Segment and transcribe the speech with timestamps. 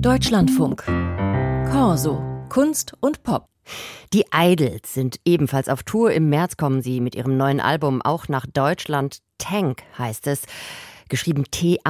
[0.00, 0.84] Deutschlandfunk.
[1.72, 2.22] Corso.
[2.48, 3.48] Kunst und Pop.
[4.12, 6.12] Die Idols sind ebenfalls auf Tour.
[6.12, 9.18] Im März kommen sie mit ihrem neuen Album auch nach Deutschland.
[9.38, 10.42] Tank heißt es
[11.08, 11.88] geschrieben T-A-N-G-K,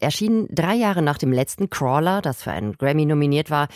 [0.00, 3.68] erschien drei Jahre nach dem letzten Crawler, das für einen Grammy nominiert war.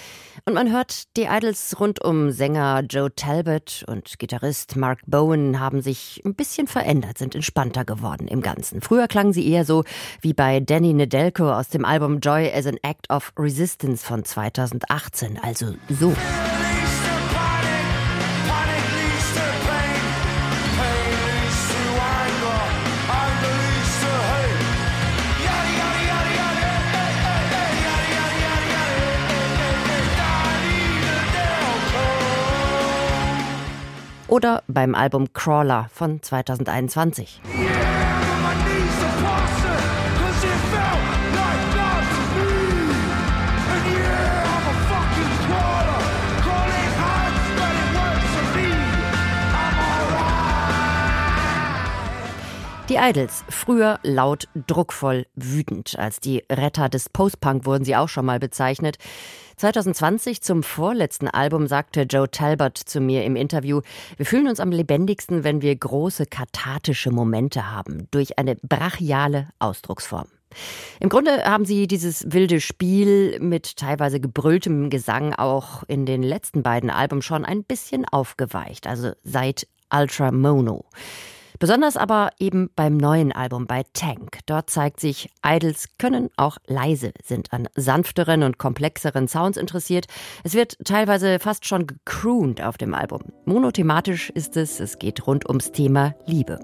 [0.45, 5.82] Und man hört, die Idols rund um Sänger Joe Talbot und Gitarrist Mark Bowen haben
[5.82, 8.80] sich ein bisschen verändert, sind entspannter geworden im Ganzen.
[8.80, 9.84] Früher klangen sie eher so
[10.20, 15.38] wie bei Danny Nedelko aus dem Album Joy as an Act of Resistance von 2018,
[15.42, 16.14] also so.
[34.38, 37.41] Oder beim Album Crawler von 2021.
[52.89, 55.98] Die Idols, früher laut, druckvoll, wütend.
[55.98, 58.98] Als die Retter des Post-Punk wurden sie auch schon mal bezeichnet.
[59.59, 63.81] 2020 zum vorletzten Album sagte Joe Talbot zu mir im Interview,
[64.17, 70.28] wir fühlen uns am lebendigsten, wenn wir große kathartische Momente haben, durch eine brachiale Ausdrucksform.
[71.00, 76.62] Im Grunde haben sie dieses wilde Spiel mit teilweise gebrülltem Gesang auch in den letzten
[76.62, 80.84] beiden Alben schon ein bisschen aufgeweicht, also seit Ultra Mono.
[81.59, 84.39] Besonders aber eben beim neuen Album bei Tank.
[84.47, 90.06] Dort zeigt sich, Idols können auch leise, sind an sanfteren und komplexeren Sounds interessiert.
[90.45, 93.23] Es wird teilweise fast schon gecrooned auf dem Album.
[93.45, 96.61] Monothematisch ist es, es geht rund ums Thema Liebe.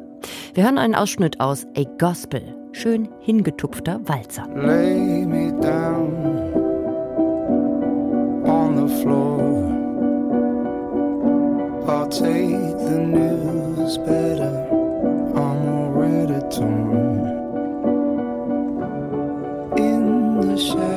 [0.55, 4.47] Wir hören einen Ausschnitt aus A Gospel, schön hingetupfter Walzer.
[4.55, 6.15] Lay me down
[8.47, 9.65] on the floor.
[11.87, 14.74] I'll take the news better.
[19.77, 20.94] In the shadow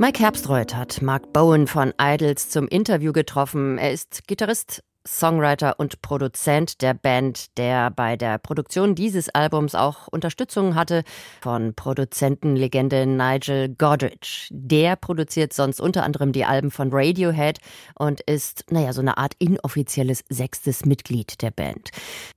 [0.00, 3.78] Mike Herbstreuth hat Mark Bowen von Idols zum Interview getroffen.
[3.78, 10.06] Er ist Gitarrist, Songwriter und Produzent der Band, der bei der Produktion dieses Albums auch
[10.08, 11.02] Unterstützung hatte
[11.40, 14.48] von Produzentenlegende Nigel Godrich.
[14.52, 17.58] Der produziert sonst unter anderem die Alben von Radiohead
[17.94, 21.90] und ist, naja, so eine Art inoffizielles sechstes Mitglied der Band.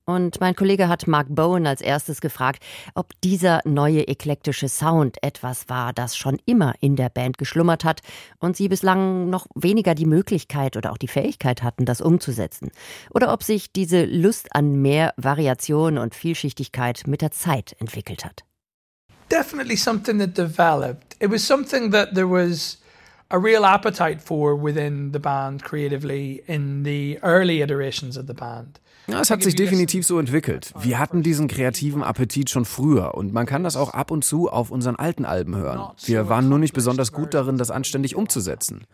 [0.06, 2.62] Und mein Kollege hat Mark Bowen als erstes gefragt,
[2.94, 8.00] ob dieser neue eklektische Sound etwas war, das schon immer in der Band geschlummert hat
[8.38, 12.70] und sie bislang noch weniger die Möglichkeit oder auch die Fähigkeit hatten, das umzusetzen setzen
[13.10, 18.44] oder ob sich diese Lust an mehr Variation und Vielschichtigkeit mit der Zeit entwickelt hat.
[19.30, 21.16] Definitely something that developed.
[21.20, 22.78] It was something that there was
[23.30, 28.78] a real appetite for within the band creatively in the early iterations of the band.
[29.08, 30.72] Ja, es hat sich definitiv so entwickelt.
[30.78, 34.48] Wir hatten diesen kreativen Appetit schon früher und man kann das auch ab und zu
[34.48, 35.92] auf unseren alten Alben hören.
[36.04, 38.84] Wir waren nur nicht besonders gut darin, das anständig umzusetzen.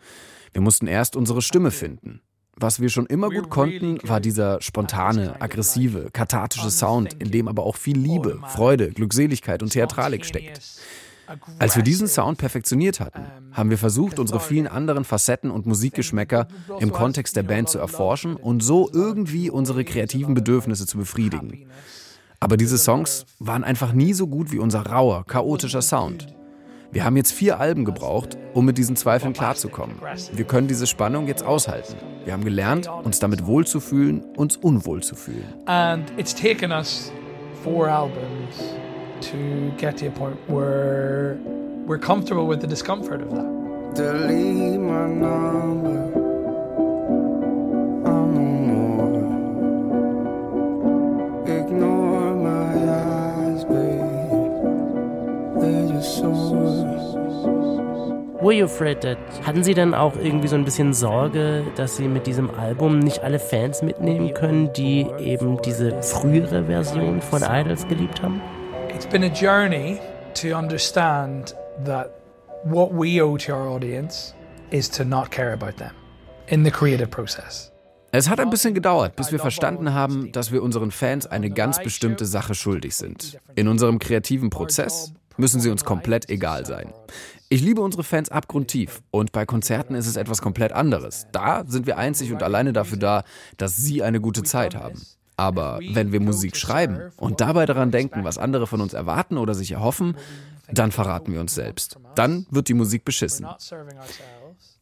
[0.53, 2.21] Wir mussten erst unsere Stimme finden.
[2.61, 7.63] Was wir schon immer gut konnten, war dieser spontane, aggressive, kathartische Sound, in dem aber
[7.63, 10.61] auch viel Liebe, Freude, Glückseligkeit und Theatralik steckt.
[11.57, 13.21] Als wir diesen Sound perfektioniert hatten,
[13.53, 16.47] haben wir versucht, unsere vielen anderen Facetten und Musikgeschmäcker
[16.79, 21.67] im Kontext der Band zu erforschen und so irgendwie unsere kreativen Bedürfnisse zu befriedigen.
[22.41, 26.27] Aber diese Songs waren einfach nie so gut wie unser rauer, chaotischer Sound.
[26.91, 29.97] Wir haben jetzt vier Alben gebraucht, um mit diesen Zweifeln klarzukommen.
[30.33, 31.93] Wir können diese Spannung jetzt aushalten.
[32.25, 35.45] Wir haben gelernt, uns damit wohlzufühlen, uns unwohl zu fühlen.
[35.65, 37.11] And it's taken us
[37.63, 38.73] four albums
[39.21, 41.37] to get to a point where
[41.85, 43.45] we're comfortable with the discomfort of that.
[43.95, 46.28] Delete my number.
[58.49, 59.19] Were You Afraid That?
[59.45, 63.19] Hatten Sie dann auch irgendwie so ein bisschen Sorge, dass Sie mit diesem Album nicht
[63.19, 68.41] alle Fans mitnehmen können, die eben diese frühere Version von Idols geliebt haben?
[68.91, 69.99] It's been a journey
[70.33, 71.55] to understand
[71.85, 72.09] that
[72.63, 74.33] what we owe to our audience
[74.71, 75.91] is to not care about them.
[76.47, 77.71] in the creative process.
[78.11, 81.77] Es hat ein bisschen gedauert, bis wir verstanden haben, dass wir unseren Fans eine ganz
[81.77, 83.37] bestimmte Sache schuldig sind.
[83.53, 86.91] In unserem kreativen Prozess müssen sie uns komplett egal sein.
[87.51, 91.25] Ich liebe unsere Fans abgrundtief und bei Konzerten ist es etwas komplett anderes.
[91.31, 93.23] Da sind wir einzig und alleine dafür da,
[93.57, 95.01] dass sie eine gute Zeit haben.
[95.35, 99.55] Aber wenn wir Musik schreiben und dabei daran denken, was andere von uns erwarten oder
[99.55, 100.15] sich erhoffen,
[100.71, 101.97] dann verraten wir uns selbst.
[102.13, 103.47] Dann wird die Musik beschissen.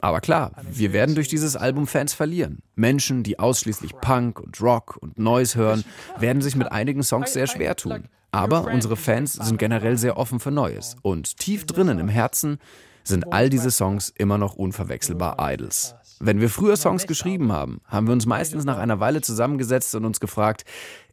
[0.00, 2.58] Aber klar, wir werden durch dieses Album Fans verlieren.
[2.74, 5.84] Menschen, die ausschließlich Punk und Rock und Noise hören,
[6.18, 8.08] werden sich mit einigen Songs sehr schwer tun.
[8.30, 10.96] Aber unsere Fans sind generell sehr offen für Neues.
[11.02, 12.58] Und tief drinnen im Herzen
[13.04, 15.94] sind all diese Songs immer noch unverwechselbar Idols.
[16.20, 20.04] Wenn wir früher Songs geschrieben haben, haben wir uns meistens nach einer Weile zusammengesetzt und
[20.04, 20.64] uns gefragt,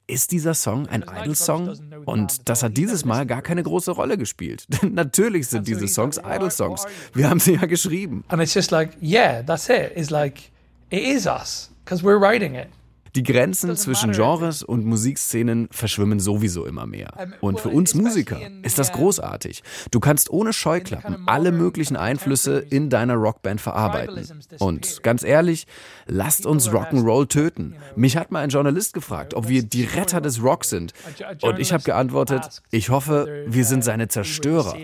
[0.07, 2.03] ist dieser Song ein Idol-Song?
[2.05, 4.65] Und das hat dieses Mal gar keine große Rolle gespielt.
[4.81, 6.85] Denn natürlich sind diese Songs Idol-Songs.
[7.13, 8.23] Wir haben sie ja geschrieben.
[8.27, 9.93] And it's just like, yeah, that's it.
[9.95, 10.51] It's like,
[10.89, 12.67] it is us, because we're writing it.
[13.15, 17.13] Die Grenzen zwischen Genres und Musikszenen verschwimmen sowieso immer mehr.
[17.39, 19.63] Und für uns Musiker ist das großartig.
[19.89, 24.27] Du kannst ohne Scheuklappen alle möglichen Einflüsse in deiner Rockband verarbeiten.
[24.59, 25.65] Und ganz ehrlich,
[26.07, 27.75] lasst uns Rock'n'Roll töten.
[27.95, 30.93] Mich hat mal ein Journalist gefragt, ob wir die Retter des Rock sind.
[31.41, 34.75] Und ich habe geantwortet, ich hoffe, wir sind seine Zerstörer.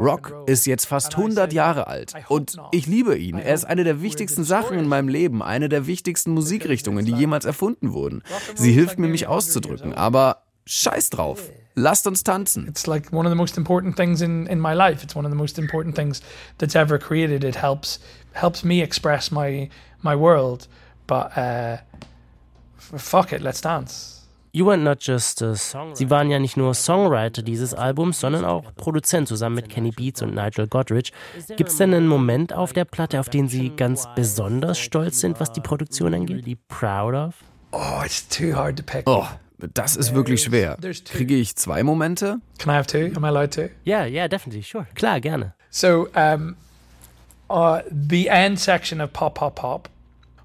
[0.00, 2.12] Rock ist jetzt fast 100 Jahre alt.
[2.26, 3.38] Und ich liebe ihn.
[3.38, 7.44] Er ist eine der wichtigsten Sachen in meinem Leben, eine der wichtigsten Musikrichtungen, die jemals
[7.44, 8.22] erfunden erfunden wurden.
[8.54, 11.50] Sie hilft mir, mich auszudrücken, aber scheiß drauf.
[11.74, 12.66] Lasst uns tanzen.
[12.66, 15.04] It's like one of the most important things in, in my life.
[15.04, 16.22] It's one of the most important things
[16.58, 17.44] that's ever created.
[17.44, 18.00] It helps
[18.32, 19.68] helps me express my
[20.02, 20.66] my world.
[21.06, 21.78] But uh,
[22.78, 24.18] fuck it, let's dance.
[24.52, 28.74] You weren't not just a Sie waren ja nicht nur Songwriter dieses Albums, sondern auch
[28.74, 31.12] Produzent zusammen mit Kenny Beats und Nigel Godrich.
[31.56, 35.38] Gibt es denn einen Moment auf der Platte, auf den Sie ganz besonders stolz sind,
[35.38, 36.44] was die Produktion angeht?
[36.68, 37.34] Proud of?
[37.72, 39.04] Oh, it's too hard to pick.
[39.06, 39.26] Oh,
[39.74, 40.76] das ist wirklich schwer.
[41.12, 42.40] Kriege ich zwei Momente?
[42.58, 43.10] Can I have two?
[43.16, 43.68] Am I allowed to?
[43.84, 44.86] Yeah, yeah, definitely, sure.
[44.94, 45.54] Klar, gerne.
[45.70, 46.56] So, um,
[47.50, 49.88] uh, the end section of Pop Pop Pop.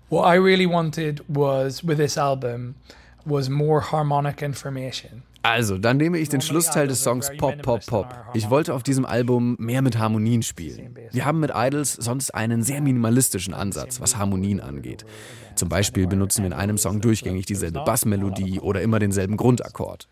[0.10, 2.76] What I really wanted was with this album
[3.26, 5.24] was more harmonic information.
[5.46, 8.16] Also, dann nehme ich den Schlussteil des Songs Pop, Pop, Pop.
[8.34, 10.96] Ich wollte auf diesem Album mehr mit Harmonien spielen.
[11.12, 15.06] Wir haben mit Idols sonst einen sehr minimalistischen Ansatz, was Harmonien angeht.
[15.56, 20.08] Zum Beispiel benutzen wir in einem Song durchgängig dieselbe Bassmelodie oder immer denselben Grundakkord.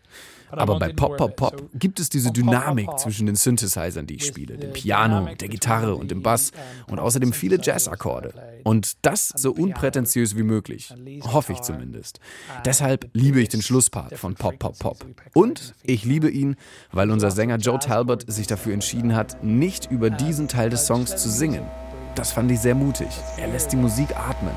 [0.52, 4.58] Aber bei Pop Pop Pop gibt es diese Dynamik zwischen den Synthesizern, die ich spiele,
[4.58, 6.52] dem Piano, der Gitarre und dem Bass
[6.88, 8.34] und außerdem viele Jazzakkorde.
[8.64, 10.92] Und das so unprätentiös wie möglich.
[11.22, 12.20] Hoffe ich zumindest.
[12.64, 15.06] Deshalb liebe ich den Schlusspart von Pop Pop Pop.
[15.34, 16.56] Und ich liebe ihn,
[16.92, 21.16] weil unser Sänger Joe Talbot sich dafür entschieden hat, nicht über diesen Teil des Songs
[21.16, 21.64] zu singen.
[22.14, 23.08] Das fand ich sehr mutig.
[23.38, 24.52] Er lässt die Musik atmen.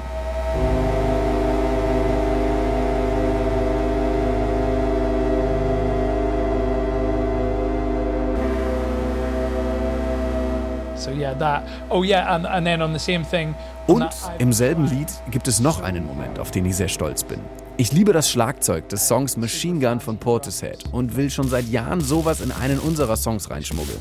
[13.87, 14.07] Und
[14.39, 17.39] im selben Lied gibt es noch einen Moment, auf den ich sehr stolz bin.
[17.77, 21.99] Ich liebe das Schlagzeug des Songs Machine Gun von Portishead und will schon seit Jahren
[22.01, 23.99] sowas in einen unserer Songs reinschmuggeln.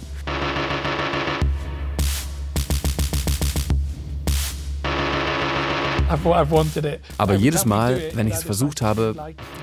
[7.19, 9.15] Aber jedes Mal, wenn ich es versucht habe,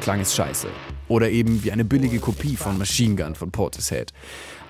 [0.02, 0.68] klang es scheiße.
[1.08, 4.12] Oder eben wie eine billige Kopie von Machine Gun von Portishead.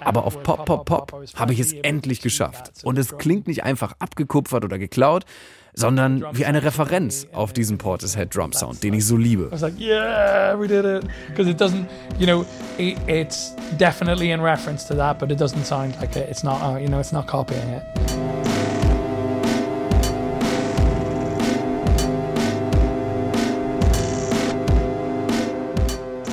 [0.04, 2.72] Aber auf Pop, Pop, Pop habe ich es endlich geschafft.
[2.84, 5.26] Und es klingt nicht einfach abgekupfert oder geklaut,
[5.74, 9.44] sondern wie eine Referenz auf diesen Portishead Drum Sound, den ich so liebe.
[9.44, 11.06] I was like, yeah, we did it.
[11.30, 11.88] Because it doesn't,
[12.20, 12.46] you know,
[12.78, 16.30] it, it's definitely in reference to that, but it doesn't sound like it.
[16.30, 17.84] It's not, uh, you know, it's not copying it.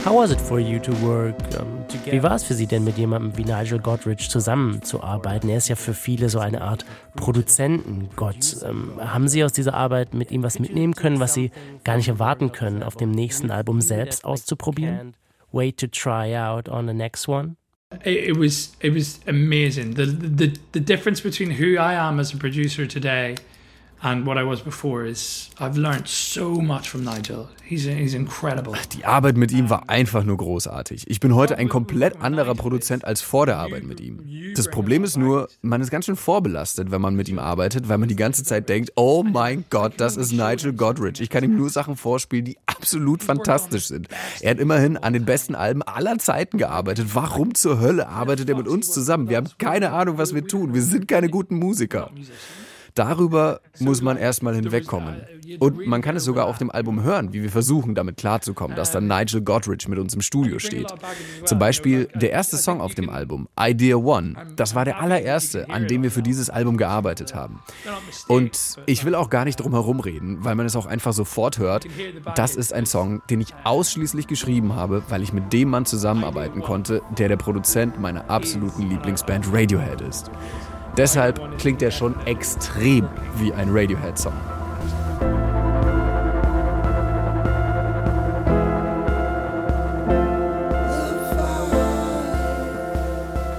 [0.04, 1.77] How was it for you to work um?
[2.12, 5.49] Wie war es für Sie denn mit jemandem wie Nigel Godrich zusammenzuarbeiten?
[5.49, 6.85] Er ist ja für viele so eine Art
[7.17, 8.57] Produzentengott.
[8.65, 11.50] Ähm, haben Sie aus dieser Arbeit mit ihm was mitnehmen können, was Sie
[11.85, 15.15] gar nicht erwarten können, auf dem nächsten Album selbst auszuprobieren?
[15.53, 17.57] Wait to try out on the next one?
[18.05, 19.95] It, was it was amazing.
[19.95, 23.35] The, the the difference between who I am as a producer today
[24.00, 25.76] and what I was before is I've
[26.07, 27.49] so much from Nigel.
[27.64, 28.75] He's, he's incredible.
[28.93, 31.05] Die Arbeit mit ihm war einfach nur großartig.
[31.09, 34.21] Ich bin heute ein komplett anderer Produzent als vor der Arbeit mit ihm.
[34.55, 37.99] Das Problem ist nur, man ist ganz schön vorbelastet, wenn man mit ihm arbeitet, weil
[37.99, 41.21] man die ganze Zeit denkt, oh mein Gott, das ist Nigel Godrich.
[41.21, 44.09] Ich kann ihm nur Sachen vorspielen, die absolut fantastisch sind.
[44.40, 47.09] Er hat immerhin an den besten Alben aller Zeiten gearbeitet.
[47.14, 49.28] Warum zur Hölle arbeitet er mit uns zusammen?
[49.28, 50.73] Wir haben keine Ahnung, was wir tun.
[50.73, 52.11] Wir sind keine guten Musiker.
[52.99, 55.23] Darüber muss man erstmal hinwegkommen.
[55.61, 58.90] Und man kann es sogar auf dem Album hören, wie wir versuchen, damit klarzukommen, dass
[58.90, 60.93] dann Nigel Godrich mit uns im Studio steht.
[61.45, 65.87] Zum Beispiel der erste Song auf dem Album, Idea One, das war der allererste, an
[65.87, 67.61] dem wir für dieses Album gearbeitet haben.
[68.26, 71.59] Und ich will auch gar nicht drum herum reden, weil man es auch einfach sofort
[71.59, 71.87] hört.
[72.35, 76.62] Das ist ein Song, den ich ausschließlich geschrieben habe, weil ich mit dem Mann zusammenarbeiten
[76.62, 80.31] konnte, der der Produzent meiner absoluten Lieblingsband Radiohead ist.
[80.99, 84.33] Deshalb klingt er schon extrem wie ein Radiohead-Song.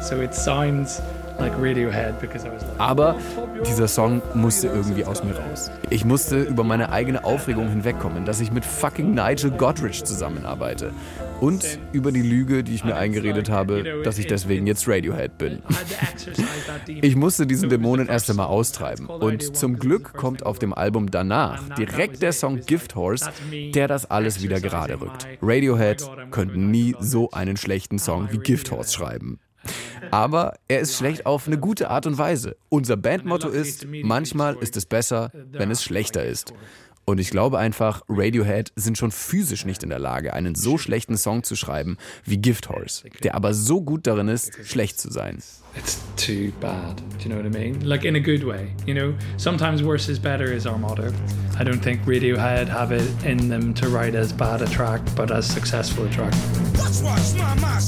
[0.01, 1.01] So it sounds
[2.77, 3.15] aber
[3.65, 5.71] dieser Song musste irgendwie aus mir raus.
[5.89, 10.91] Ich musste über meine eigene Aufregung hinwegkommen, dass ich mit fucking Nigel Godrich zusammenarbeite.
[11.39, 15.59] Und über die Lüge, die ich mir eingeredet habe, dass ich deswegen jetzt Radiohead bin.
[16.87, 19.07] Ich musste diesen Dämonen erst einmal austreiben.
[19.07, 23.29] Und zum Glück kommt auf dem Album danach direkt der Song Gift Horse,
[23.73, 25.27] der das alles wieder gerade rückt.
[25.41, 29.39] Radiohead könnten nie so einen schlechten Song wie Gift Horse schreiben.
[30.11, 32.55] Aber er ist schlecht auf eine gute Art und Weise.
[32.69, 36.53] Unser Bandmotto ist, manchmal ist es besser, wenn es schlechter ist.
[37.09, 41.17] Und ich glaube einfach, Radiohead sind schon physisch nicht in der Lage, einen so schlechten
[41.17, 45.39] Song zu schreiben wie Gift Horse, der aber so gut darin ist, schlecht zu sein.
[45.75, 46.97] It's too bad.
[47.17, 47.81] Do you know what I mean?
[47.81, 48.75] Like in a good way.
[48.85, 51.07] You know, sometimes worse is better is our motto.
[51.59, 55.31] I don't think Radiohead have it in them to write as bad a track, but
[55.31, 56.33] as successful a track.
[56.77, 57.79] Watch, watch, my, my,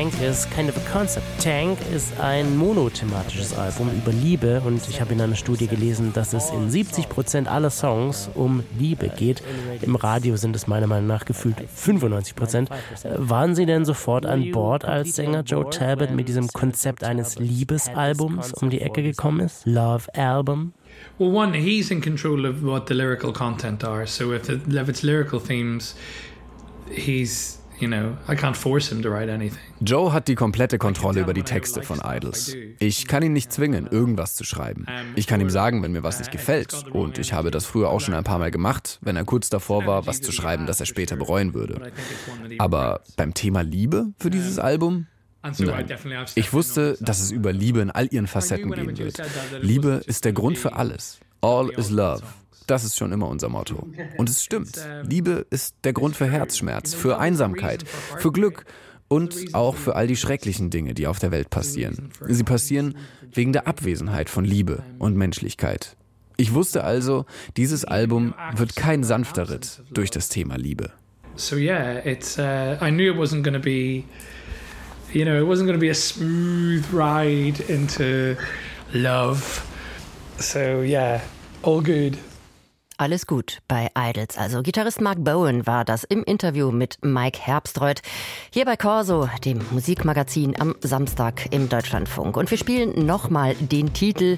[0.00, 1.26] Tank is kind of a concept.
[1.42, 6.32] Tank ist ein monothematisches Album über Liebe und ich habe in einer Studie gelesen, dass
[6.32, 9.42] es in 70 Prozent aller Songs um Liebe geht.
[9.82, 12.70] Im Radio sind es meiner Meinung nach gefühlt 95 Prozent.
[13.04, 18.54] Waren Sie denn sofort an Bord, als Sänger Joe Talbot mit diesem Konzept eines Liebesalbums
[18.54, 19.66] um die Ecke gekommen ist?
[19.66, 20.72] Love Album?
[21.18, 24.06] Well, one, he's in control of what the lyrical content are.
[24.06, 25.94] So if, the, if it's lyrical themes,
[26.90, 29.58] he's You know, I can't force him to write anything.
[29.80, 32.54] Joe hat die komplette Kontrolle über die Texte von Idols.
[32.78, 34.84] Ich kann ihn nicht zwingen, irgendwas zu schreiben.
[35.16, 36.84] Ich kann ihm sagen, wenn mir was nicht gefällt.
[36.92, 39.86] Und ich habe das früher auch schon ein paar Mal gemacht, wenn er kurz davor
[39.86, 41.90] war, was zu schreiben, das er später bereuen würde.
[42.58, 45.06] Aber beim Thema Liebe für dieses Album?
[45.42, 45.86] Nein.
[46.34, 49.22] Ich wusste, dass es über Liebe in all ihren Facetten gehen wird.
[49.62, 51.18] Liebe ist der Grund für alles.
[51.40, 52.22] All is love.
[52.66, 53.88] Das ist schon immer unser Motto.
[54.16, 54.78] Und es stimmt.
[55.02, 58.64] Liebe ist der Grund für Herzschmerz, für Einsamkeit, für Glück
[59.08, 62.10] und auch für all die schrecklichen Dinge, die auf der Welt passieren.
[62.28, 62.96] Sie passieren
[63.32, 65.96] wegen der Abwesenheit von Liebe und Menschlichkeit.
[66.36, 67.26] Ich wusste also,
[67.56, 70.90] dieses Album wird kein sanfter Ritt durch das Thema Liebe.
[71.36, 74.04] So yeah, it's uh, I knew it wasn't going to be
[75.12, 78.36] you know, it wasn't going to be a smooth ride into
[78.94, 79.66] love.
[80.38, 81.20] So yeah,
[81.62, 82.18] all good.
[83.00, 84.36] Alles gut bei Idols.
[84.36, 88.02] Also Gitarrist Mark Bowen war das im Interview mit Mike Herbstreuth
[88.50, 92.36] hier bei Corso, dem Musikmagazin am Samstag im Deutschlandfunk.
[92.36, 94.36] Und wir spielen nochmal den Titel,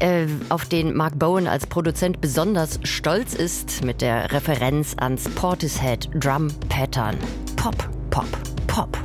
[0.00, 6.08] äh, auf den Mark Bowen als Produzent besonders stolz ist, mit der Referenz ans Portishead
[6.14, 7.16] Drum Pattern.
[7.54, 7.76] Pop,
[8.10, 8.26] Pop,
[8.66, 8.98] Pop.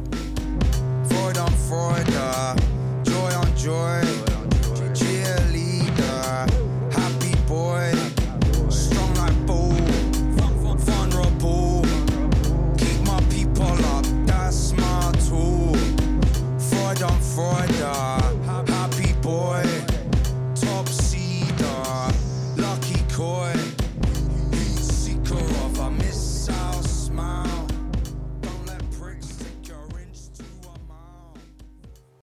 [1.08, 2.56] Freud on Freud, uh,
[3.06, 4.19] joy on joy.